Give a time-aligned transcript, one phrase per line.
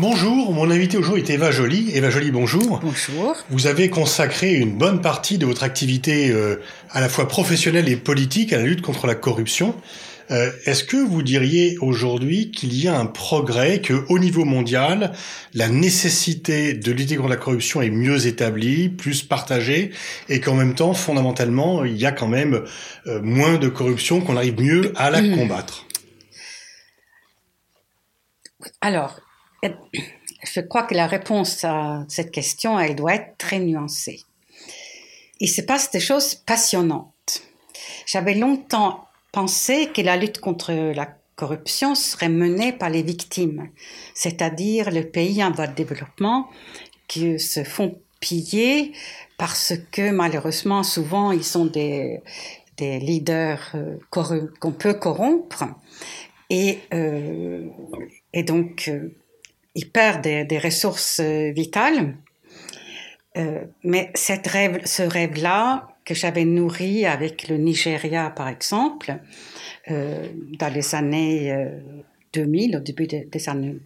[0.00, 1.90] Bonjour, mon invité aujourd'hui est Eva Joly.
[1.94, 2.80] Eva Joly, bonjour.
[2.82, 3.36] Bonjour.
[3.50, 6.56] Vous avez consacré une bonne partie de votre activité euh,
[6.88, 9.74] à la fois professionnelle et politique à la lutte contre la corruption.
[10.30, 15.12] Euh, Est-ce que vous diriez aujourd'hui qu'il y a un progrès, que au niveau mondial,
[15.52, 19.90] la nécessité de lutter contre la corruption est mieux établie, plus partagée,
[20.30, 22.64] et qu'en même temps, fondamentalement, il y a quand même
[23.06, 25.84] euh, moins de corruption, qu'on arrive mieux à la combattre?
[28.80, 29.20] Alors,
[29.62, 34.22] je crois que la réponse à cette question, elle doit être très nuancée.
[35.40, 37.42] Il se passe des choses passionnantes.
[38.06, 43.70] J'avais longtemps pensé que la lutte contre la corruption serait menée par les victimes,
[44.14, 46.48] c'est-à-dire les pays en voie de développement
[47.08, 48.92] qui se font piller
[49.38, 52.20] parce que malheureusement souvent ils sont des,
[52.78, 55.64] leaders euh, qu'on peut corrompre
[56.48, 57.66] et, euh,
[58.46, 59.14] donc euh,
[59.74, 62.14] ils perdent des, ressources euh, vitales.
[63.36, 69.18] Euh, mais cette rêve, ce rêve-là que j'avais nourri avec le Nigeria, par exemple,
[69.90, 70.26] euh,
[70.58, 71.78] dans les années euh,
[72.32, 73.76] 2000, au début des, années,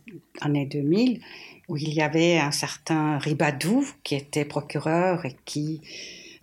[0.41, 1.21] années 2000,
[1.69, 5.81] où il y avait un certain Ribadou qui était procureur et qui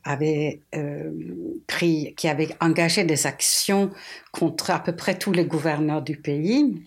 [0.03, 0.61] avait
[1.67, 3.91] pris, qui avait engagé des actions
[4.31, 6.81] contre à peu près tous les gouverneurs du pays.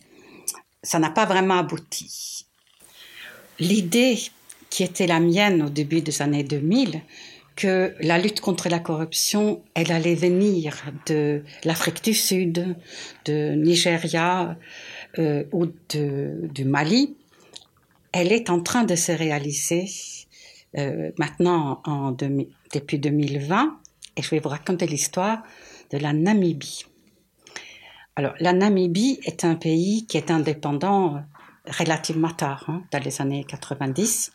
[0.83, 2.44] Ça n'a pas vraiment abouti.
[3.61, 4.19] L'idée
[4.71, 7.01] qui était la mienne au début des années 2000,
[7.57, 12.77] que la lutte contre la corruption, elle allait venir de l'Afrique du Sud,
[13.25, 14.57] de Nigeria
[15.19, 17.17] euh, ou de, du Mali,
[18.13, 19.87] elle est en train de se réaliser
[20.77, 23.79] euh, maintenant en 2000, depuis 2020
[24.17, 25.43] et je vais vous raconter l'histoire
[25.93, 26.85] de la Namibie.
[28.17, 31.23] Alors, la Namibie est un pays qui est indépendant
[31.67, 34.33] relativement tard, hein, dans les années 90.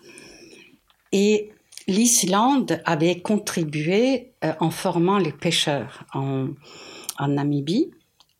[1.11, 1.51] Et
[1.87, 6.49] l'Islande avait contribué euh, en formant les pêcheurs en,
[7.27, 7.91] Namibie.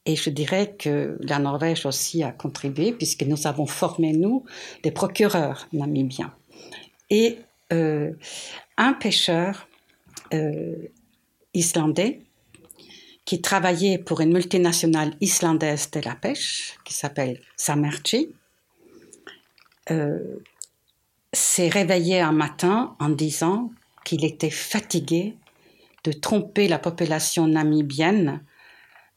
[0.05, 4.45] Et je dirais que la Norvège aussi a contribué puisque nous avons formé, nous,
[4.83, 6.33] des procureurs namibiens.
[7.09, 7.39] Et
[7.73, 8.13] euh,
[8.77, 9.67] un pêcheur
[10.33, 10.75] euh,
[11.53, 12.21] islandais
[13.25, 18.29] qui travaillait pour une multinationale islandaise de la pêche qui s'appelle Samerchi
[19.91, 20.41] euh,
[21.31, 23.71] s'est réveillé un matin en disant
[24.03, 25.37] qu'il était fatigué
[26.03, 28.43] de tromper la population namibienne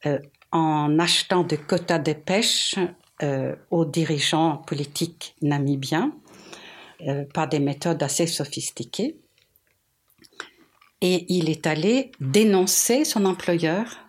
[0.05, 0.19] euh,
[0.51, 2.75] en achetant des quotas de pêche
[3.23, 6.13] euh, aux dirigeants politiques namibiens
[7.33, 9.17] par des méthodes assez sophistiquées.
[11.01, 13.99] Et il est allé dénoncer son employeur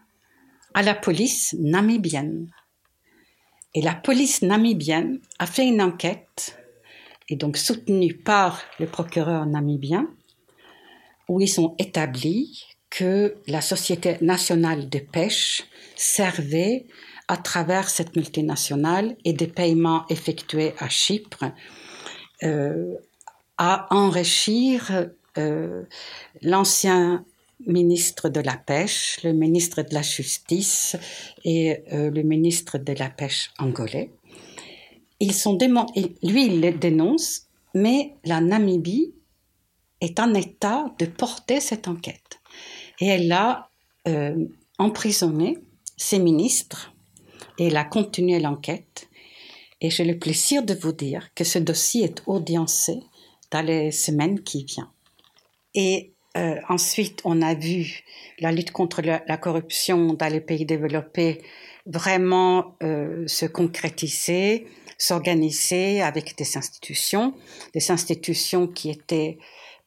[0.74, 2.52] à la police namibienne.
[3.74, 6.58] Et la police namibienne a fait une enquête,
[7.28, 10.08] et donc soutenue par le procureur namibien,
[11.28, 15.64] où ils ont établi que la Société nationale de pêche
[15.96, 16.86] servait
[17.26, 21.46] à travers cette multinationale et des paiements effectués à Chypre
[22.42, 22.94] euh,
[23.56, 25.08] à enrichir
[25.38, 25.84] euh,
[26.42, 27.24] l'ancien
[27.66, 30.96] ministre de la Pêche, le ministre de la Justice
[31.44, 34.10] et euh, le ministre de la Pêche angolais.
[35.20, 39.14] Ils sont lui, il les dénonce, mais la Namibie
[40.00, 42.40] est en état de porter cette enquête.
[43.00, 43.70] Et elle a
[44.06, 44.44] euh,
[44.78, 45.58] emprisonné
[45.96, 46.92] ses ministres
[47.58, 49.08] et elle a continué l'enquête.
[49.80, 53.00] Et j'ai le plaisir de vous dire que ce dossier est audiencé
[53.50, 54.88] dans les semaines qui viennent.
[55.74, 58.02] Et euh, ensuite, on a vu
[58.40, 61.42] la lutte contre la, corruption dans les pays développés
[61.86, 64.66] vraiment euh, se concrétiser,
[64.98, 67.34] s'organiser avec des institutions,
[67.72, 69.38] des institutions qui étaient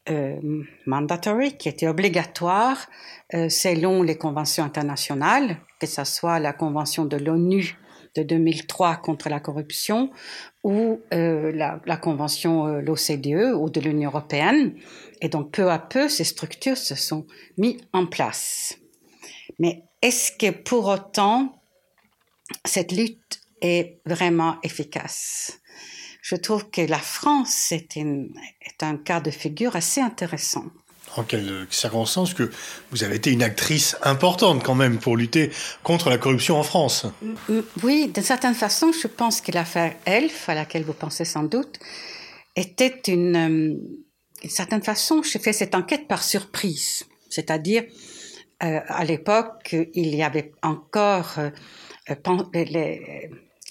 [0.09, 0.40] euh,
[0.86, 2.88] mandatory, qui étaient obligatoires
[3.33, 7.77] euh, selon les conventions internationales, que ce soit la convention de l'ONU
[8.18, 10.10] de 2003 contre la corruption
[10.64, 14.75] ou euh, la, convention euh, l'OCDE ou de l'Union européenne.
[15.22, 17.25] Et donc peu à peu, ces structures se sont
[17.58, 18.78] mises en place.
[19.60, 21.62] Mais est-ce que pour autant,
[22.66, 25.60] cette lutte est vraiment efficace?
[26.22, 30.66] Je trouve que la France est un cas de figure assez intéressant
[31.18, 32.52] en quelles circonstances que
[32.92, 35.52] vous avez été une actrice importante quand même pour lutter
[35.84, 37.06] contre la corruption en France.
[37.84, 41.80] Oui, d'une certaine façon, je pense que l'affaire Elf, à laquelle vous pensez sans doute,
[42.56, 43.75] était une, euh,
[44.42, 47.06] d'une certaine façon, j'ai fait cette enquête par surprise.
[47.30, 47.84] C'est-à-dire,
[48.64, 52.16] euh, à l'époque, il y avait encore euh,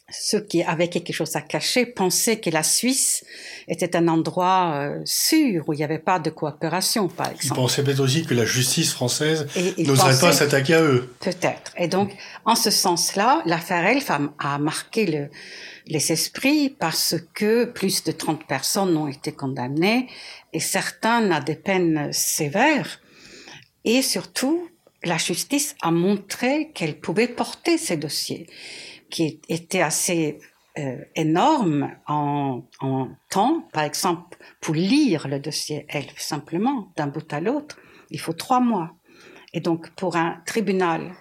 [0.08, 3.24] ceux qui avaient quelque chose à cacher pensaient que la Suisse
[3.66, 7.46] était un endroit euh, sûr où il n'y avait pas de coopération, par exemple.
[7.46, 9.48] Ils pensaient peut-être aussi que la justice française
[9.78, 11.12] n'oserait pas s'attaquer à eux.
[11.18, 11.72] Peut-être.
[11.76, 15.28] Et donc, en ce sens-là, l'affaire Elf a, marqué le,
[15.88, 20.06] les esprits parce que plus de 30 personnes ont été condamnées
[20.52, 23.00] et certains à des peines sévères.
[23.84, 24.68] Et surtout,
[25.02, 28.46] la justice a montré qu'elle pouvait porter ces dossiers
[29.10, 30.38] qui était assez
[30.78, 33.66] euh, énorme en, en, temps.
[33.72, 37.78] Par exemple, pour lire le dossier ELF simplement d'un bout à l'autre,
[38.10, 38.94] il faut trois mois.
[39.54, 41.14] Et donc, pour un tribunal,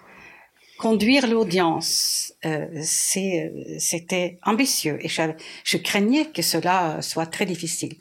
[0.78, 4.98] conduire l'audience, euh, c'était ambitieux.
[5.00, 5.22] Et je,
[5.64, 7.96] je craignais que cela soit très difficile.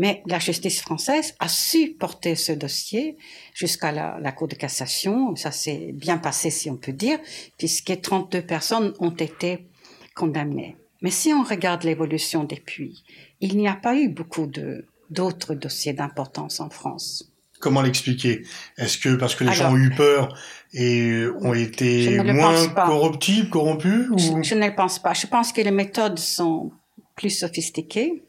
[0.00, 3.18] Mais la justice française a su porter ce dossier
[3.52, 5.36] jusqu'à la, la, Cour de cassation.
[5.36, 7.18] Ça s'est bien passé, si on peut dire,
[7.58, 9.66] puisque 32 personnes ont été
[10.14, 10.78] condamnées.
[11.02, 13.04] Mais si on regarde l'évolution depuis,
[13.42, 17.30] il n'y a pas eu beaucoup de, d'autres dossiers d'importance en France.
[17.60, 18.46] Comment l'expliquer?
[18.78, 20.34] Est-ce que parce que les gens ont eu peur
[20.72, 24.18] et ont été moins corruptibles, corrompus ou...
[24.18, 25.12] je, je ne le pense pas.
[25.12, 26.72] Je pense que les méthodes sont
[27.16, 28.22] plus sophistiquées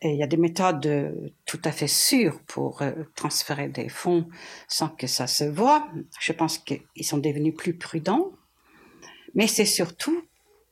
[0.00, 1.12] et il y a des méthodes euh,
[1.44, 4.28] tout à fait sûres pour euh, transférer des fonds
[4.68, 5.88] sans que ça se voit.
[6.20, 8.32] Je pense qu'ils sont devenus plus prudents.
[9.34, 10.22] Mais c'est surtout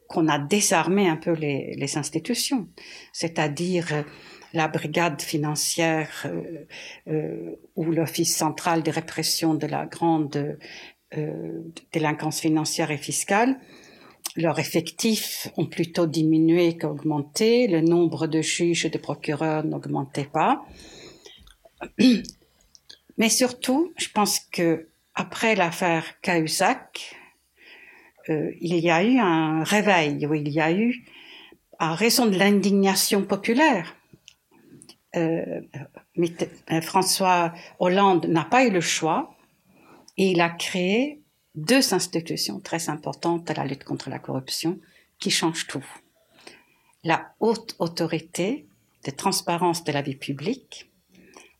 [0.09, 2.69] qu'on a désarmé un peu les, institutions,
[3.13, 4.03] c'est-à-dire euh,
[4.53, 6.27] la brigade financière
[7.09, 10.59] euh, ou l'Office central de répression de la grande
[11.17, 11.61] euh,
[11.93, 13.59] délinquance financière et fiscale
[14.37, 17.67] leurs effectifs ont plutôt diminué qu'augmenté.
[17.69, 20.65] Le nombre de juges et de procureurs n'augmentait pas.
[23.19, 27.17] Mais surtout, je pense que après l'affaire Cahuzac,
[28.29, 31.05] euh, il y a eu un réveil, où il y a eu,
[31.79, 33.97] à raison de l'indignation populaire,
[35.15, 35.61] euh,
[36.19, 39.35] euh François Hollande n'a pas eu le choix
[40.19, 41.23] et il a créé
[41.57, 44.79] deux institutions très importantes à la lutte contre la corruption
[45.19, 45.85] qui changent tout.
[47.03, 48.67] La haute autorité
[49.05, 50.91] de transparence de la vie publique,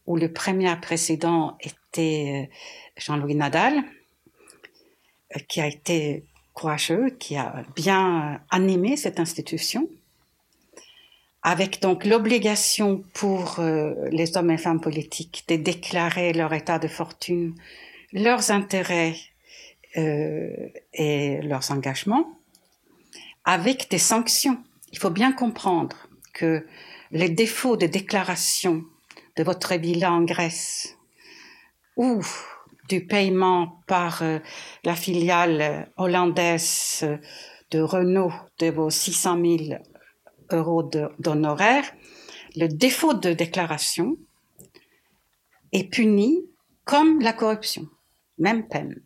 [0.07, 2.55] où le premier président était euh,
[2.97, 3.83] Jean-Louis Nadal,
[5.35, 9.89] euh, qui a été courageux, qui a bien animé cette institution,
[11.43, 16.89] avec donc l'obligation pour euh, les hommes et femmes politiques de déclarer leur état de
[16.89, 17.55] fortune,
[18.13, 19.17] leurs intérêts
[19.97, 22.39] euh, et leurs engagements
[23.45, 24.59] avec des sanctions.
[24.93, 25.97] Il faut bien comprendre
[26.35, 26.67] que
[27.13, 28.85] les défauts de déclaration
[29.37, 30.97] de votre bilan en Grèce
[31.97, 32.21] ou
[32.89, 34.39] du paiement par euh,
[34.85, 37.07] la filiale hollandaise
[37.71, 39.81] de Renault de vos 600 000
[40.53, 40.89] euros
[41.19, 41.91] d'honoraires,
[42.55, 44.17] le défaut de déclaration
[45.73, 46.45] est puni
[46.85, 47.89] comme la corruption,
[48.39, 49.03] même peine.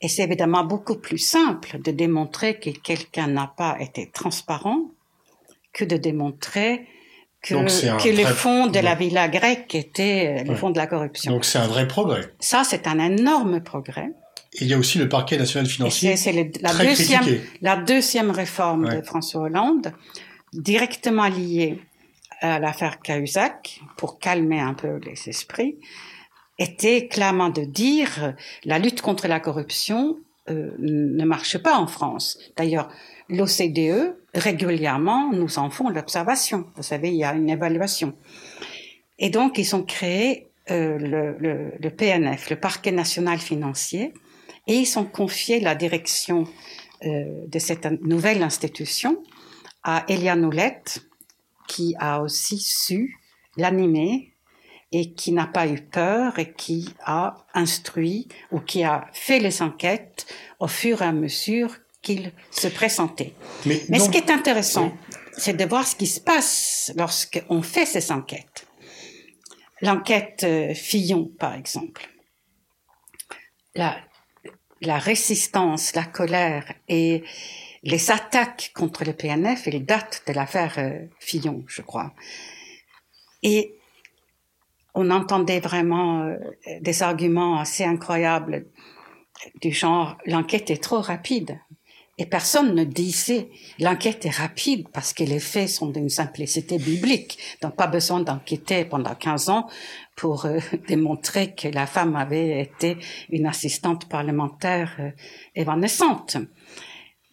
[0.00, 4.90] Et c'est évidemment beaucoup plus simple de démontrer que quelqu'un n'a pas été transparent
[5.72, 6.86] que de démontrer
[7.42, 7.54] que,
[8.02, 11.32] que le fond de la villa grecque était le fond de la corruption.
[11.32, 12.32] Donc c'est un vrai progrès.
[12.40, 14.12] Ça, c'est un énorme progrès.
[14.54, 16.16] Et il y a aussi le parquet national financier.
[16.16, 17.24] C'est la, deuxième,
[17.60, 19.92] la deuxième réforme de François Hollande,
[20.52, 21.80] directement liée
[22.40, 25.76] à l'affaire Cahuzac, pour calmer un peu les esprits
[26.58, 28.34] était clairement de dire
[28.64, 30.18] la lutte contre la corruption
[30.50, 32.38] euh, ne marche pas en France.
[32.56, 32.90] D'ailleurs,
[33.30, 36.66] l'OCDE, régulièrement, nous en font l'observation.
[36.76, 38.14] Vous savez, il y a une évaluation.
[39.18, 44.12] Et donc, ils ont créé euh, le, le, le, PNF, le Parquet national financier,
[44.66, 46.44] et ils ont confié la direction
[47.04, 49.22] euh, de cette nouvelle institution
[49.82, 51.06] à Eliane Oulette,
[51.68, 53.18] qui a aussi su
[53.56, 54.33] l'animer
[54.94, 59.60] et qui n'a pas eu peur et qui a instruit ou qui a fait les
[59.60, 60.24] enquêtes
[60.60, 63.34] au fur et à mesure qu'il se présentait.
[63.66, 64.92] Mais, ce qui est intéressant,
[65.36, 68.68] c'est de voir ce qui se passe lorsqu'on fait ces enquêtes.
[69.80, 72.08] L'enquête euh, Fillon, par exemple.
[73.74, 73.96] La,
[74.80, 77.24] la résistance, la colère et
[77.82, 82.14] les attaques contre le PNF, elles datent de l'affaire euh, Fillon, je crois.
[83.42, 83.74] Et
[84.94, 86.36] on entendait vraiment euh,
[86.80, 88.66] des arguments assez incroyables
[89.60, 91.58] du genre l'enquête est trop rapide.
[92.16, 97.38] Et personne ne disait l'enquête est rapide parce que les faits sont d'une simplicité biblique.
[97.60, 99.68] Donc pas besoin d'enquêter pendant 15 ans
[100.14, 102.98] pour euh, démontrer que la femme avait été
[103.30, 105.10] une assistante parlementaire euh,
[105.56, 106.36] évanescente.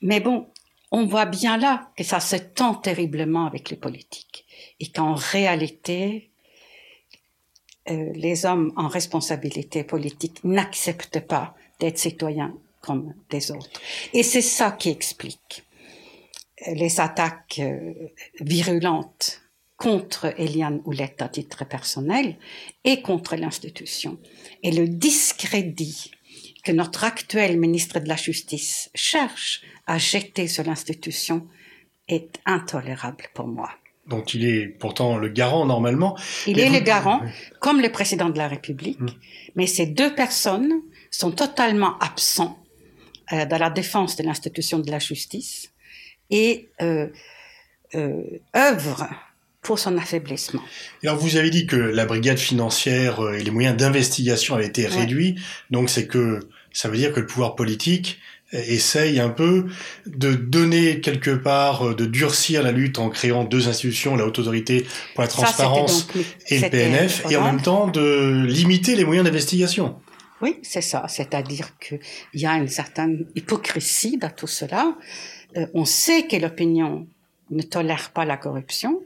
[0.02, 0.48] Mais bon,
[0.90, 4.46] on voit bien là que ça se tend terriblement avec les politiques
[4.80, 6.31] et qu'en réalité,
[7.90, 13.82] euh, les hommes en responsabilité politique n'acceptent pas d'être citoyens comme des autres.
[14.14, 15.64] Et c'est ça qui explique
[16.68, 17.94] les attaques euh,
[18.40, 19.42] virulentes
[19.78, 22.38] contre Eliane Houlette à titre personnel
[22.84, 24.20] et contre l'institution.
[24.62, 26.12] Et le discrédit
[26.64, 31.48] que notre actuel ministre de la Justice cherche à jeter sur l'institution
[32.08, 33.72] est intolérable pour moi.
[34.12, 36.16] Donc il est pourtant le garant normalement.
[36.46, 37.22] Il est le garant,
[37.60, 39.10] comme le président de la République, hmm.
[39.56, 40.74] mais ces deux personnes
[41.10, 42.60] sont totalement absents
[43.32, 45.72] euh, dans la défense de l'institution de la justice
[46.30, 47.08] et euh,
[47.96, 48.22] euh,
[48.56, 49.10] œuvrent
[49.62, 50.64] pour son affaiblissement.
[51.04, 54.88] Alors vous avez dit que la brigade financière euh, et les moyens d'investigation avaient été
[54.88, 55.36] réduits,
[55.70, 56.40] donc c'est que
[56.74, 58.20] ça veut dire que le pouvoir politique
[58.52, 59.68] essaye un peu
[60.06, 64.40] de donner quelque part, euh, de durcir la lutte en créant deux institutions, la Haute
[64.40, 66.08] Autorité pour la Transparence
[66.48, 69.96] et le PNF, et en même temps de limiter les moyens d'investigation.
[70.42, 71.06] Oui, c'est ça.
[71.08, 72.00] C'est-à-dire qu'il
[72.34, 74.96] y a une certaine hypocrisie dans tout cela.
[75.56, 77.08] Euh, on sait que l'opinion
[77.52, 79.02] ne tolère pas la corruption,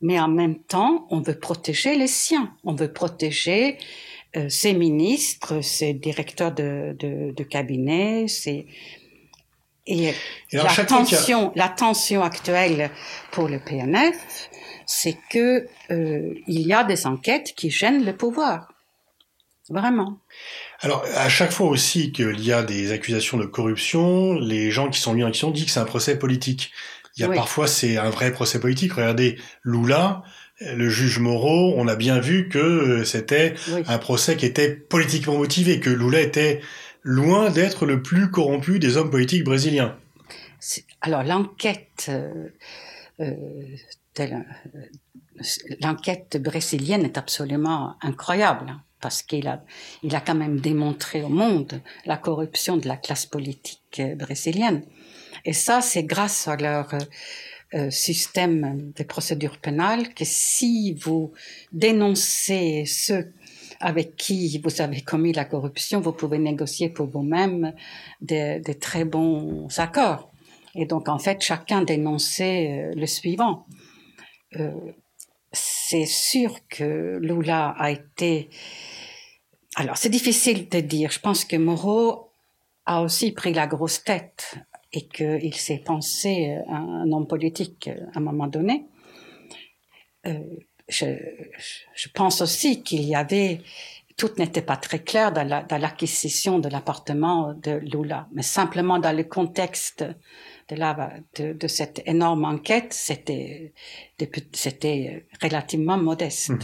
[0.00, 2.52] mais en même temps, on veut protéger les siens.
[2.64, 3.78] On veut protéger
[4.48, 8.26] ses ministres, ses directeurs de, de, cabinet,
[9.86, 10.14] Et,
[10.52, 12.90] la, tension, la tension actuelle
[13.30, 14.50] pour le PNF,
[14.88, 18.72] c'est que euh, il y a des enquêtes qui gênent le pouvoir.
[19.70, 20.18] Vraiment.
[20.80, 24.98] Alors, à chaque fois aussi qu'il y a des accusations de corruption, les gens qui
[24.98, 26.72] sont mis en question disent que c'est un procès politique.
[27.16, 28.92] Il y a parfois, c'est un vrai procès politique.
[28.92, 30.22] Regardez Lula,
[30.60, 33.54] le juge Moreau, on a bien vu que euh, c'était
[33.86, 36.60] un procès qui était politiquement motivé, que Lula était
[37.02, 39.96] loin d'être le plus corrompu des hommes politiques brésiliens.
[41.00, 42.48] Alors l'enquête, euh,
[43.20, 43.34] euh,
[45.80, 49.62] l'enquête brésilienne est absolument incroyable hein, parce qu'il a,
[50.02, 54.82] il a quand même démontré au monde la corruption de la classe politique brésilienne.
[55.44, 56.88] Et ça, c'est grâce à leur
[57.74, 61.32] euh, système de procédure pénale que si vous
[61.70, 63.34] dénoncez ceux
[63.78, 67.74] avec qui vous avez commis la corruption, vous pouvez négocier pour vous-même
[68.22, 70.32] des, très bons accords.
[70.74, 73.66] Et donc, en fait, chacun dénonçait euh, le suivant.
[74.56, 74.72] Euh,
[75.52, 78.48] c'est sûr que Lula a été...
[79.76, 81.10] Alors, c'est difficile de dire.
[81.10, 82.30] Je pense que Moreau
[82.86, 84.56] a aussi pris la grosse tête
[84.92, 88.86] et qu'il s'est pensé euh, un homme politique euh, à un moment donné.
[90.26, 90.38] Euh,
[90.88, 91.06] je,
[91.94, 93.60] je, pense aussi qu'il y avait,
[94.16, 95.46] tout n'était pas très clair dans
[95.78, 100.02] l'acquisition de l'appartement de Lula, mais simplement dans le contexte
[100.68, 103.74] de, la, de, de cette énorme enquête, c'était
[104.54, 106.50] c'était relativement modeste.
[106.50, 106.60] Mmh.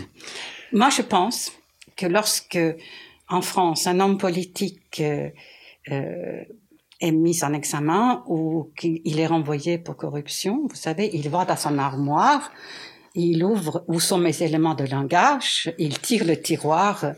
[0.72, 1.52] Moi, je pense
[1.96, 2.58] que lorsque
[3.28, 5.02] en France un homme politique
[5.90, 6.44] euh,
[7.00, 11.56] est mis en examen ou qu'il est renvoyé pour corruption, vous savez, il va dans
[11.56, 12.50] son armoire,
[13.14, 17.12] il ouvre où sont mes éléments de langage, il tire le tiroir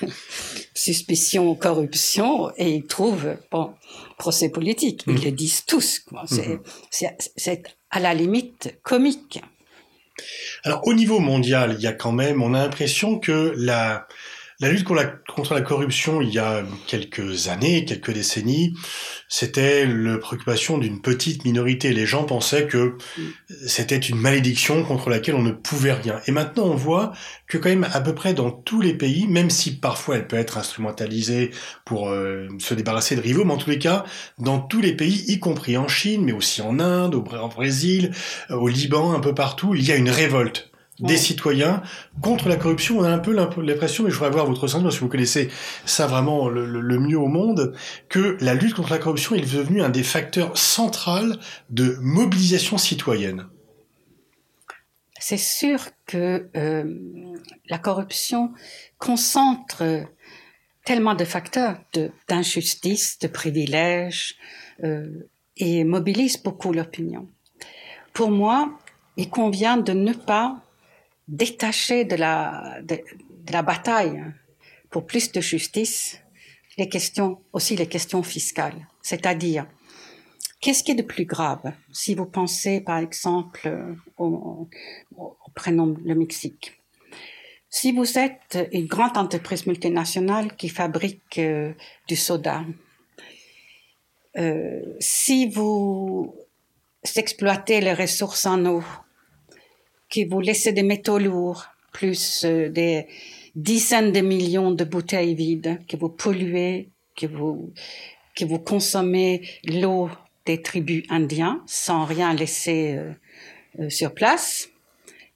[0.74, 3.74] suspicion corruption et il trouve bon
[4.18, 5.04] procès politique.
[5.06, 5.24] Ils mmh.
[5.24, 6.02] le disent tous.
[6.10, 6.56] Mmh.
[6.90, 9.40] C'est à la limite comique.
[10.64, 14.06] Alors au niveau mondial, il y a quand même, on a l'impression que la
[14.60, 18.74] la lutte contre la, corruption, il y a quelques années, quelques décennies,
[19.26, 21.94] c'était la préoccupation d'une petite minorité.
[21.94, 22.98] Les gens pensaient que
[23.66, 26.20] c'était une malédiction contre laquelle on ne pouvait rien.
[26.26, 27.12] Et maintenant, on voit
[27.46, 30.36] que quand même à peu près dans tous les pays, même si parfois elle peut
[30.36, 31.52] être instrumentalisée
[31.86, 34.04] pour euh, se débarrasser de rivaux, mais en tous les cas,
[34.38, 38.12] dans tous les pays, y compris en Chine, mais aussi en Inde, au Brésil,
[38.50, 40.69] au Liban, un peu partout, il y a une révolte
[41.00, 41.82] des citoyens
[42.22, 42.98] contre la corruption.
[42.98, 45.50] On a un peu l'impression, mais je voudrais avoir votre sentiment, si vous connaissez
[45.84, 47.74] ça vraiment le, mieux au monde,
[48.08, 51.34] que la lutte contre la corruption est devenue un des facteurs centraux
[51.70, 53.46] de mobilisation citoyenne.
[55.18, 56.84] C'est sûr que euh,
[57.68, 58.52] la corruption
[58.98, 60.06] concentre
[60.84, 61.78] tellement de facteurs
[62.28, 64.36] d'injustice, de, privilèges,
[64.82, 67.28] euh, et mobilise beaucoup l'opinion.
[68.12, 68.78] Pour moi,
[69.16, 70.62] il convient de ne pas
[71.30, 73.00] détacher de la, de,
[73.52, 74.22] la bataille
[74.90, 76.20] pour plus de justice
[76.76, 78.86] les questions, aussi les questions fiscales.
[79.02, 79.66] C'est-à-dire,
[80.60, 83.68] qu'est-ce qui est de plus grave si vous pensez, par exemple,
[84.18, 84.68] au,
[85.54, 86.80] prénom le Mexique?
[87.68, 91.72] Si vous êtes une grande entreprise multinationale qui fabrique euh,
[92.08, 92.64] du soda
[94.38, 96.34] euh, si vous
[97.16, 98.82] exploitez les ressources en eau,
[100.10, 103.06] que vous laissez des métaux lourds, plus euh, des
[103.54, 107.72] dizaines de millions de bouteilles vides, que vous polluez, que vous,
[108.34, 110.10] que vous consommez l'eau
[110.46, 112.98] des tribus indiens sans rien laisser
[113.78, 114.70] euh, sur place,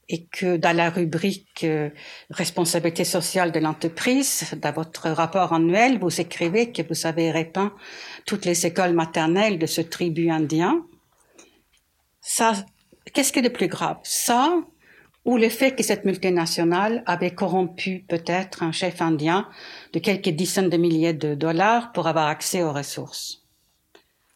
[0.09, 1.89] et que dans la rubrique euh,
[2.31, 7.73] responsabilité sociale de l'entreprise, dans votre rapport annuel, vous écrivez que vous avez répeint
[8.27, 10.85] toutes les écoles maternelles de ce tribu indien.
[12.21, 12.55] Ça,
[13.13, 13.99] qu'est-ce qui est de plus grave?
[14.03, 14.61] Ça
[15.25, 19.49] ou le fait que cette multinationale avait corrompu peut-être un chef indien
[19.93, 23.43] de quelques dizaines de milliers de dollars pour avoir accès aux ressources.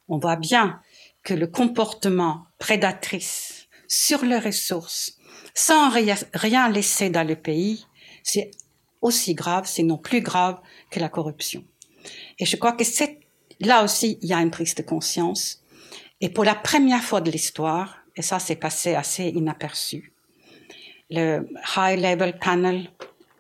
[0.08, 0.80] On voit bien
[1.22, 5.18] que le comportement prédatrice sur les ressources
[5.54, 7.84] sans rien laisser dans le pays,
[8.22, 8.50] c'est
[9.02, 10.60] aussi grave, sinon plus grave
[10.90, 11.64] que la corruption.
[12.38, 13.20] Et je crois que c'est
[13.60, 15.62] là aussi, il y a une prise de conscience.
[16.20, 20.12] Et pour la première fois de l'histoire, et ça s'est passé assez inaperçu,
[21.08, 22.90] le High Level Panel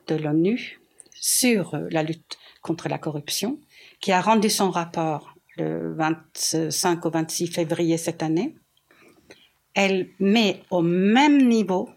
[0.06, 0.80] de l'ONU
[1.12, 3.58] sur la lutte contre la corruption,
[4.00, 8.54] qui a rendu son rapport le 25 au 26 février cette année,
[9.74, 11.90] elle met au même niveau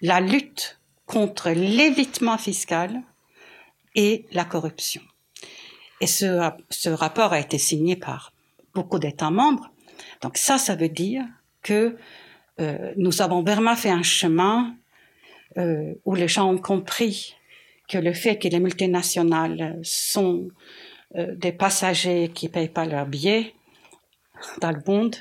[0.00, 3.02] la lutte contre l'évitement fiscal
[3.96, 5.02] et la corruption.
[6.00, 8.32] Et ce, ce rapport a été signé par
[8.72, 9.72] beaucoup d'États membres.
[10.22, 11.24] Donc ça, ça veut dire
[11.66, 11.96] que
[12.60, 14.74] euh, nous avons vraiment fait un chemin
[15.58, 17.34] euh, où les gens ont compris
[17.88, 20.48] que le fait que les multinationales sont
[21.16, 23.52] euh, des passagers qui payent pas leur billet
[24.60, 25.16] dans le monde,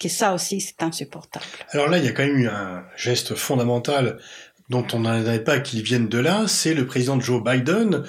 [0.00, 1.44] que ça aussi c'est insupportable.
[1.70, 4.18] Alors là, il y a quand même eu un geste fondamental
[4.68, 8.04] dont on n'avait pas qu'il vienne de là, c'est le président Joe Biden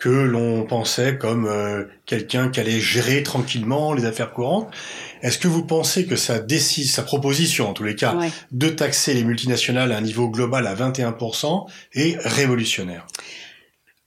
[0.00, 4.74] que l'on pensait comme euh, quelqu'un qui allait gérer tranquillement les affaires courantes.
[5.22, 8.18] Est-ce que vous pensez que sa décise, sa proposition en tous les cas,
[8.50, 13.06] de taxer les multinationales à un niveau global à 21% est révolutionnaire?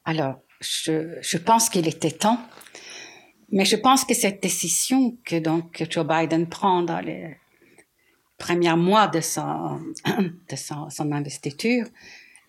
[0.03, 2.39] Alors, je, je pense qu'il était temps
[3.53, 7.37] mais je pense que cette décision que donc Joe Biden prend dans les
[8.39, 9.79] premiers mois de son,
[10.49, 11.85] de son, investiture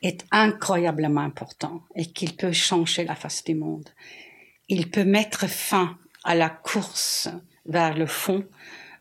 [0.07, 3.89] est incroyablement important et qu'il peut changer la face du monde.
[4.69, 7.29] Il peut mettre fin à la course
[7.67, 8.45] vers le fond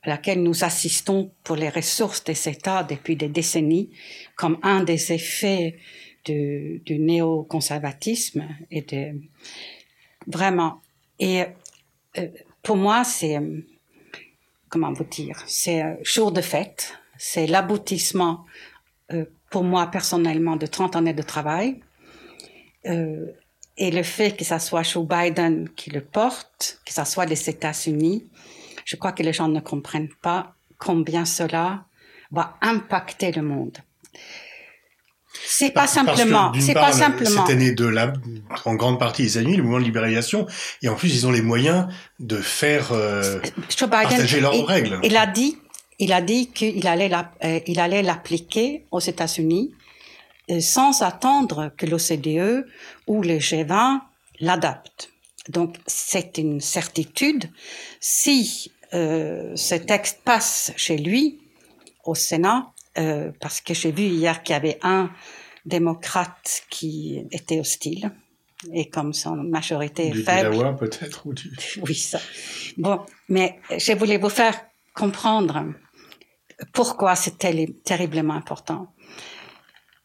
[0.03, 3.89] à laquelle nous assistons pour les ressources des États depuis des décennies
[4.35, 5.77] comme un des effets
[6.25, 9.21] du, néoconservatisme et de
[10.27, 10.81] vraiment
[11.19, 11.43] et
[12.17, 12.27] euh,
[12.61, 13.61] pour moi, c'est, euh,
[14.69, 18.45] comment vous dire, c'est jour de fête, c'est l'aboutissement,
[19.11, 21.79] euh, pour moi personnellement, de 30 années de travail.
[23.85, 27.49] et le fait que ça soit Joe Biden qui le porte, que ça soit les
[27.49, 28.17] États-Unis,
[28.83, 31.85] je crois que les gens ne comprennent pas combien cela
[32.31, 33.77] va impacter le monde.
[35.45, 37.45] C'est pas simplement, c'est pas simplement.
[37.45, 38.13] Cette année de la,
[38.65, 40.45] en grande partie les États-Unis, le mouvement de libéralisation,
[40.81, 41.87] et en plus ils ont les moyens
[42.19, 43.39] de faire euh,
[43.89, 44.99] partager leurs règles.
[45.03, 45.57] Il a dit,
[46.03, 49.73] il a dit qu'il allait euh, l'appliquer aux États-Unis
[50.51, 52.67] euh, sans attendre que l'OCDE
[53.07, 54.01] ou le G20
[54.41, 55.09] l'adaptent.
[55.47, 57.45] Donc c'est une certitude.
[58.01, 61.39] Si euh, ce texte passe chez lui
[62.03, 65.09] au Sénat, euh, parce que j'ai vu hier qu'il y avait un
[65.65, 68.11] démocrate qui était hostile
[68.73, 70.75] et comme son majorité est faible.
[70.75, 71.49] peut-être ou du...
[71.81, 72.19] Oui, ça.
[72.77, 74.55] Bon, mais je voulais vous faire
[74.93, 75.73] comprendre
[76.73, 77.37] pourquoi c'est
[77.83, 78.87] terriblement important.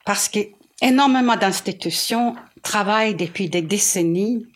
[0.04, 0.40] Parce que
[0.80, 4.46] énormément d'institutions travaillent depuis des décennies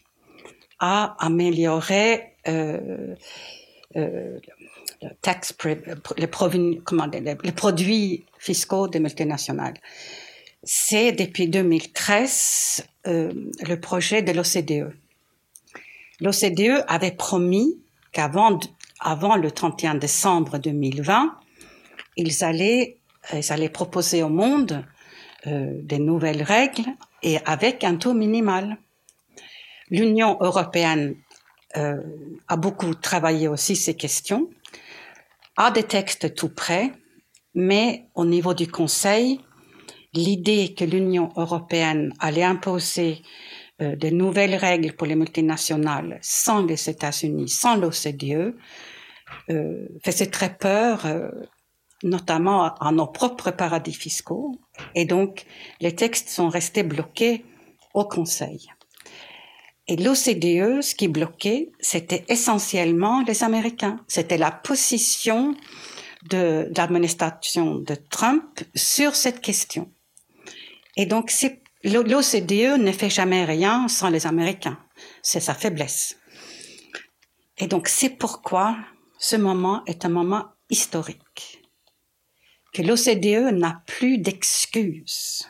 [0.78, 2.34] à améliorer
[7.44, 9.74] les, produits fiscaux des multinationales
[10.64, 13.32] c'est depuis 2013 euh,
[13.66, 14.94] le projet de l'OCDE.
[16.20, 17.80] L'OCDE avait promis
[18.12, 18.60] qu'avant
[19.00, 21.34] avant le 31 décembre 2020,
[22.16, 22.98] ils allaient,
[23.32, 24.84] ils allaient proposer au monde
[25.46, 26.84] euh, des nouvelles règles
[27.22, 28.78] et avec un taux minimal.
[29.90, 31.16] L'Union européenne
[31.76, 32.00] euh,
[32.48, 34.48] a beaucoup travaillé aussi ces questions,
[35.56, 36.92] a des textes tout prêts,
[37.54, 39.40] mais au niveau du Conseil,
[40.14, 43.22] l'idée que l'Union européenne allait imposer
[43.80, 48.54] euh, de nouvelles règles pour les multinationales sans les États-Unis, sans l'OCDE,
[49.50, 51.30] euh, faisait très peur, euh,
[52.02, 54.52] notamment à, nos propres paradis fiscaux.
[54.94, 55.44] Et donc,
[55.80, 57.44] les textes sont restés bloqués
[57.94, 58.68] au Conseil.
[59.88, 63.98] Et l'OCDE, ce qui bloquait, c'était essentiellement les Américains.
[64.06, 65.54] C'était la position
[66.30, 69.90] de, l'administration de Trump sur cette question.
[70.96, 71.32] Et donc,
[71.84, 74.78] l'OCDE ne fait jamais rien sans les Américains.
[75.22, 76.16] C'est sa faiblesse.
[77.58, 78.76] Et donc, c'est pourquoi
[79.18, 81.61] ce moment est un moment historique.
[82.72, 85.48] Que l'OCDE n'a plus d'excuses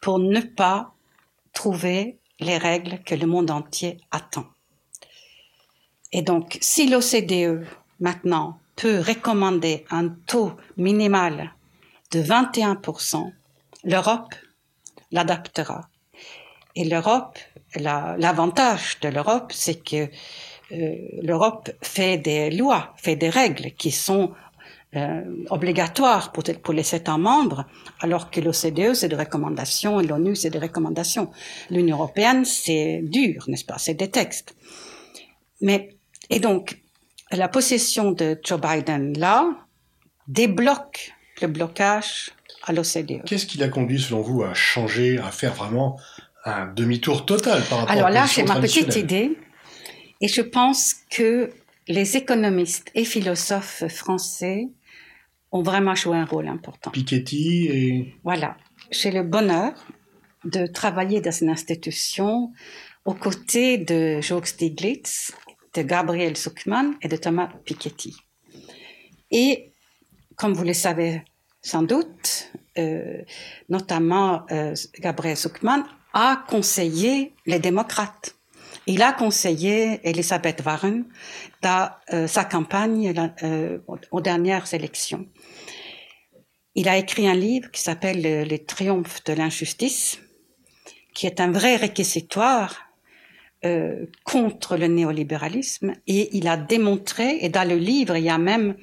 [0.00, 0.92] pour ne pas
[1.52, 4.46] trouver les règles que le monde entier attend.
[6.12, 7.66] Et donc, si l'OCDE
[8.00, 11.54] maintenant peut recommander un taux minimal
[12.12, 13.32] de 21%,
[13.84, 14.34] l'Europe
[15.10, 15.88] l'adaptera.
[16.74, 17.38] Et l'Europe,
[17.74, 20.08] l'avantage de l'Europe, c'est que
[20.70, 24.32] euh, l'Europe fait des lois, fait des règles qui sont
[24.96, 27.66] euh, obligatoires pour, pour les États membres,
[28.00, 31.30] alors que l'OCDE, c'est des recommandations et l'ONU, c'est des recommandations.
[31.70, 33.76] L'Union européenne, c'est dur, n'est-ce pas?
[33.78, 34.56] C'est des textes.
[35.60, 35.96] Mais,
[36.30, 36.80] et donc,
[37.30, 39.50] la possession de Joe Biden, là,
[40.26, 42.30] débloque le blocage
[42.64, 43.24] à l'OCDE.
[43.26, 46.00] Qu'est-ce qui l'a conduit, selon vous, à changer, à faire vraiment
[46.46, 49.36] un demi-tour total par rapport Alors là, j'ai ma petite idée,
[50.22, 51.50] et je pense que
[51.88, 54.68] les économistes et philosophes français
[55.52, 56.90] ont vraiment joué un rôle important.
[56.90, 58.14] Piketty et...
[58.24, 58.56] Voilà.
[58.90, 59.72] J'ai le bonheur
[60.44, 62.52] de travailler dans une institution
[63.04, 65.32] aux côtés de Jörg Stiglitz,
[65.74, 68.16] de Gabriel Zuckman et de Thomas Piketty.
[69.30, 69.72] Et,
[70.36, 71.22] comme vous le savez
[71.62, 73.22] sans doute, euh,
[73.68, 78.37] notamment euh, Gabriel Zuckman a conseillé les démocrates.
[78.90, 81.04] Il a conseillé Elisabeth Warren
[81.60, 83.78] dans euh, sa campagne euh,
[84.10, 85.26] aux dernières élections.
[86.74, 90.20] Il a écrit un livre qui s'appelle Les triomphes de l'injustice,
[91.12, 92.88] qui est un vrai réquisitoire
[93.66, 98.38] euh, contre le néolibéralisme et il a démontré, et dans le livre, il y a
[98.38, 98.76] même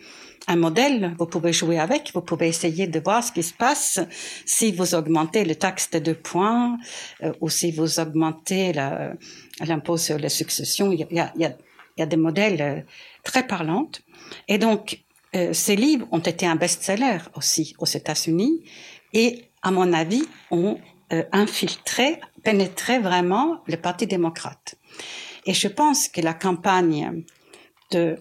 [0.48, 4.02] un modèle, vous pouvez jouer avec, vous pouvez essayer de voir ce qui se passe
[4.46, 6.78] si vous augmentez le taxe de deux points
[7.24, 8.74] euh, ou si vous augmentez
[9.60, 10.92] l'impôt sur les successions.
[10.92, 11.58] Il y a, il y a,
[11.98, 12.82] il y a des modèles euh,
[13.24, 13.90] très parlants.
[14.48, 15.00] Et donc,
[15.36, 18.64] euh, ces livres ont été un best-seller aussi aux États-Unis
[19.14, 20.80] et, à mon avis, ont
[21.14, 24.76] euh, infiltré, pénétré vraiment le Parti démocrate.
[25.46, 27.24] Et je pense que la campagne
[27.92, 28.18] de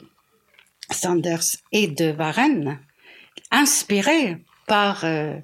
[0.90, 2.78] Sanders et de Warren,
[3.50, 5.38] inspirée par euh,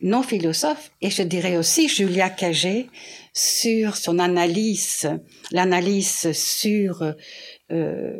[0.00, 2.88] nos philosophes, et je dirais aussi Julia Cagé,
[3.32, 5.08] sur son analyse,
[5.50, 7.14] l'analyse sur
[7.70, 8.16] euh,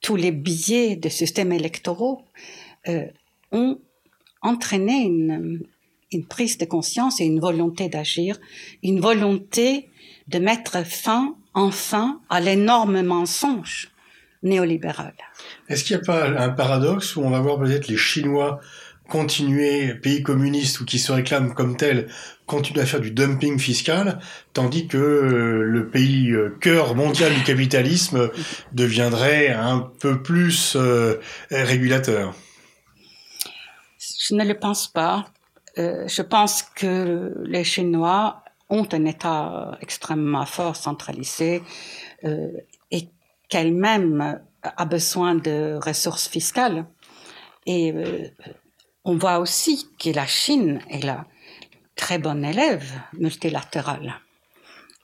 [0.00, 2.22] tous les biais des systèmes électoraux,
[2.88, 3.06] euh,
[3.52, 3.80] ont
[4.42, 5.02] entraîné
[6.12, 8.38] une prise de conscience et une volonté d'agir,
[8.82, 9.90] une volonté
[10.28, 13.90] de mettre fin, enfin, à l'énorme mensonge
[14.42, 15.14] néolibéral.
[15.68, 18.60] Est-ce qu'il n'y a pas un paradoxe où on va voir peut-être les Chinois
[19.10, 22.08] continuer, pays communistes ou qui se réclament comme tels,
[22.46, 24.18] continuer à faire du dumping fiscal,
[24.54, 28.30] tandis que euh, le pays euh, cœur mondial du capitalisme
[28.72, 31.20] deviendrait un peu plus euh,
[31.50, 32.34] régulateur
[33.98, 35.26] Je ne le pense pas.
[35.76, 41.62] je pense que les Chinois ont un État extrêmement fort, centralisé,
[42.90, 43.08] et
[43.48, 46.86] qu'elle-même a besoin de ressources fiscales.
[47.66, 47.92] Et
[49.10, 51.26] on voit aussi que la Chine est la
[51.96, 54.20] très bonne élève multilatérale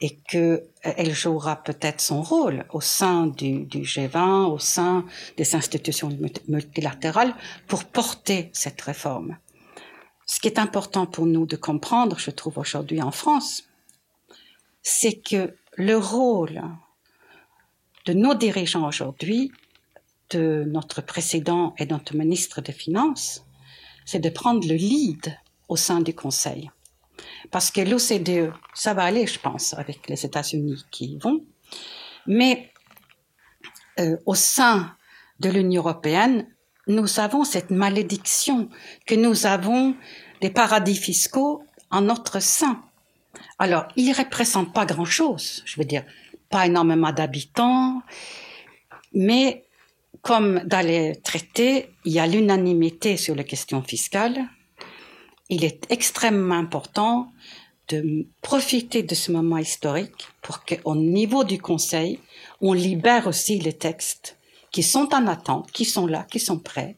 [0.00, 5.04] et qu'elle jouera peut-être son rôle au sein du, du, G20, au sein
[5.36, 6.16] des institutions
[6.46, 7.34] multilatérales
[7.66, 9.38] pour porter cette réforme.
[10.24, 13.64] Ce qui est important pour nous de comprendre, je trouve aujourd'hui en France,
[14.82, 16.62] c'est que le rôle
[18.04, 19.50] de nos dirigeants aujourd'hui,
[20.30, 23.45] de notre président et notre ministre des Finances,
[24.06, 25.36] c'est de prendre le lead
[25.68, 26.70] au sein du Conseil.
[27.50, 31.44] Parce que l'OCDE, ça va aller, je pense, avec les États-Unis qui y vont,
[32.26, 32.72] mais
[33.98, 34.96] euh, au sein
[35.40, 36.46] de l'Union européenne,
[36.86, 38.68] nous avons cette malédiction
[39.06, 39.94] que nous avons
[40.40, 42.82] des paradis fiscaux en notre sein.
[43.58, 46.04] Alors, ils ne représentent pas grand-chose, je veux dire,
[46.48, 48.02] pas énormément d'habitants,
[49.12, 49.65] mais
[50.26, 54.48] comme dans les traités, il y a l'unanimité sur les questions fiscales,
[55.48, 57.30] il est extrêmement important
[57.86, 62.18] de profiter de ce moment historique pour qu'au niveau du Conseil,
[62.60, 64.36] on libère aussi les textes
[64.72, 66.96] qui sont en attente, qui sont là, qui sont prêts,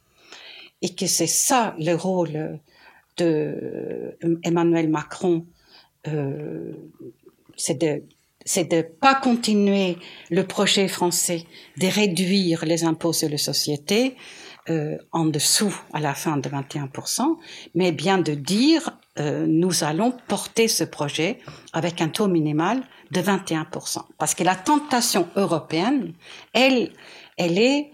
[0.81, 2.59] et que c'est ça le rôle
[3.19, 5.45] de Emmanuel Macron,
[6.07, 6.73] euh,
[7.57, 8.03] c'est de
[8.49, 9.99] c'est de pas continuer
[10.31, 11.45] le projet français
[11.77, 14.17] de réduire les impôts sur les sociétés
[14.71, 17.37] euh, en dessous à la fin de 21%,
[17.75, 21.41] mais bien de dire euh, nous allons porter ce projet
[21.75, 22.81] avec un taux minimal
[23.11, 23.99] de 21%.
[24.17, 26.15] Parce que la tentation européenne,
[26.55, 26.93] elle,
[27.37, 27.91] elle est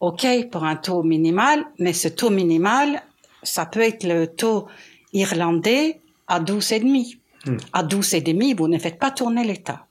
[0.00, 3.02] OK pour un taux minimal, mais ce taux minimal,
[3.42, 4.66] ça peut être le taux
[5.12, 7.18] irlandais à 12,5.
[7.46, 7.56] Hmm.
[7.72, 9.86] À 12,5, vous ne faites pas tourner l'État.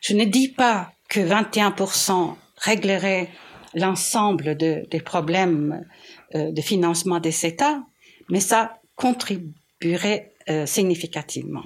[0.00, 3.28] Je ne dis pas que 21% réglerait
[3.74, 5.86] l'ensemble de, des problèmes
[6.34, 7.82] euh, de financement des États,
[8.28, 11.64] mais ça contribuerait euh, significativement.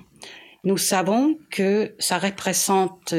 [0.64, 3.14] Nous savons que ça représente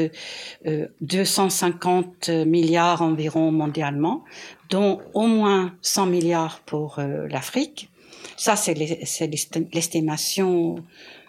[1.00, 4.24] 250 euh, milliards environ mondialement,
[4.68, 7.88] dont au moins 100 milliards pour l'Afrique.
[8.36, 10.84] Ça, c'est l'estimation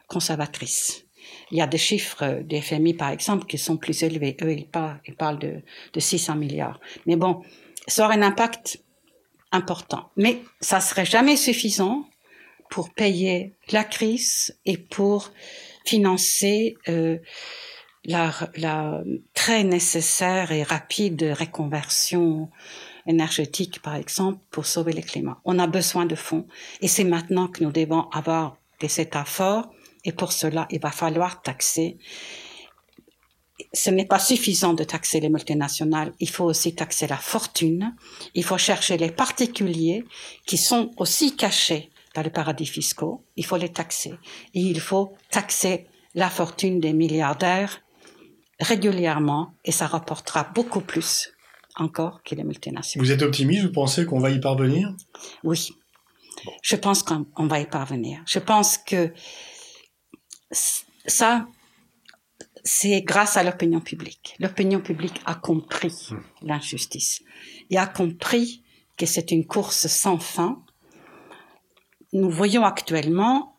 [0.07, 1.05] conservatrice.
[1.51, 4.37] Il y a des chiffres des FMI, par exemple, qui sont plus élevés.
[4.41, 5.61] Eux, ils parlent, de,
[5.93, 6.79] de 600 milliards.
[7.05, 7.43] Mais bon,
[7.87, 8.83] ça aura un impact
[9.51, 10.11] important.
[10.15, 12.05] Mais ça serait jamais suffisant
[12.69, 15.31] pour payer la crise et pour
[15.85, 17.17] financer euh,
[18.05, 19.01] la, la,
[19.33, 22.49] très nécessaire et rapide reconversion
[23.07, 25.41] énergétique, par exemple, pour sauver le climat.
[25.45, 26.47] On a besoin de fonds
[26.81, 29.69] et c'est maintenant que nous devons avoir des États forts
[30.05, 31.97] et pour cela, il va falloir taxer.
[33.73, 37.93] Ce n'est pas suffisant de taxer les multinationales, il faut aussi taxer la fortune,
[38.33, 40.05] il faut chercher les particuliers
[40.45, 44.13] qui sont aussi cachés dans les paradis fiscaux, il faut les taxer.
[44.53, 47.81] Et il faut taxer la fortune des milliardaires
[48.59, 51.31] régulièrement et ça rapportera beaucoup plus
[51.75, 53.05] encore que les multinationales.
[53.05, 54.93] Vous êtes optimiste, vous pensez qu'on va y parvenir?
[55.43, 55.69] Oui,
[56.61, 58.21] je pense qu'on va y parvenir.
[58.25, 59.13] Je pense que
[60.51, 61.47] ça,
[62.63, 64.35] c'est grâce à l'opinion publique.
[64.39, 66.47] L'opinion publique a compris hmm.
[66.47, 67.21] l'injustice
[67.69, 68.63] et a compris
[68.97, 70.61] que c'est une course sans fin.
[72.13, 73.55] Nous voyons actuellement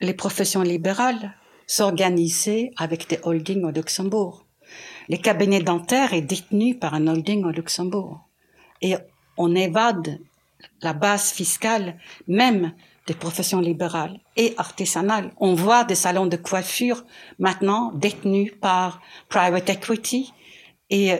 [0.00, 1.34] les professions libérales
[1.66, 4.46] s'organiser avec des holdings au Luxembourg.
[5.08, 8.28] Les cabinets dentaires est détenu par un holding au Luxembourg.
[8.80, 8.94] Et
[9.36, 10.20] on évade
[10.82, 12.72] la base fiscale même
[13.08, 15.32] des professions libérales et artisanales.
[15.38, 17.04] On voit des salons de coiffure
[17.38, 20.32] maintenant détenus par private equity
[20.90, 21.16] et euh,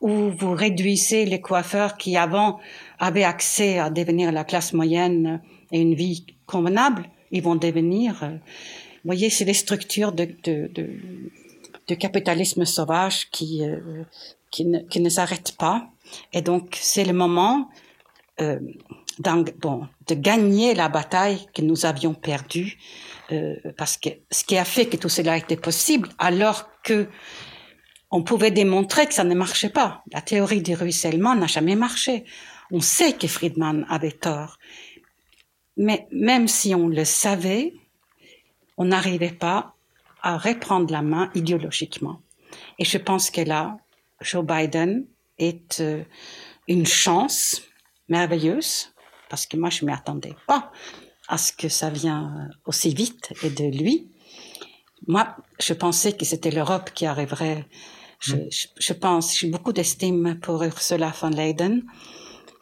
[0.00, 2.58] où vous réduisez les coiffeurs qui avant
[2.98, 8.30] avaient accès à devenir la classe moyenne et une vie convenable, ils vont devenir, euh,
[8.30, 10.70] vous voyez, c'est des structures de, de,
[11.88, 14.04] de, capitalisme sauvage qui, euh,
[14.50, 15.88] qui ne, qui ne s'arrêtent pas.
[16.32, 17.68] Et donc, c'est le moment
[19.18, 22.78] bon, de gagner la bataille que nous avions perdue,
[23.32, 27.08] euh, parce que ce qui a fait que tout cela était possible, alors que
[28.10, 30.02] on pouvait démontrer que ça ne marchait pas.
[30.12, 32.24] La théorie du ruissellement n'a jamais marché.
[32.70, 34.58] On sait que Friedman avait tort.
[35.76, 37.74] Mais même si on le savait,
[38.76, 39.74] on n'arrivait pas
[40.22, 42.20] à reprendre la main idéologiquement.
[42.78, 43.76] Et je pense que là,
[44.20, 45.04] Joe Biden
[45.38, 46.02] est euh,
[46.68, 47.62] une chance
[48.08, 48.92] merveilleuse
[49.28, 50.70] parce que moi je m'y attendais pas
[51.28, 54.08] à ce que ça vient aussi vite et de lui.
[55.06, 57.66] Moi, je pensais que c'était l'Europe qui arriverait.
[58.20, 58.48] Je, mm.
[58.78, 61.80] je, pense, j'ai beaucoup d'estime pour Ursula von Leyen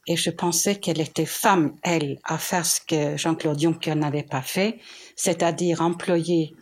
[0.07, 4.43] et je pensais qu'elle était femme, elle, à faire ce que Jean-Claude Juncker n'avait pas
[4.43, 4.79] fait,
[5.17, 6.55] c'est-à-dire employer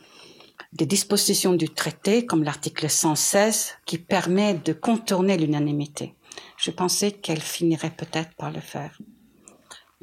[0.73, 6.15] des dispositions du traité comme l'article 116 qui permet de contourner l'unanimité.
[6.57, 8.97] Je pensais qu'elle finirait peut-être par le faire.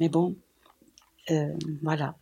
[0.00, 0.34] Mais bon,
[1.30, 2.16] euh, voilà.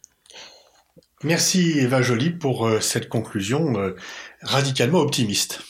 [1.24, 3.96] Merci Eva Joly pour euh, cette conclusion euh,
[4.42, 5.62] radicalement optimiste.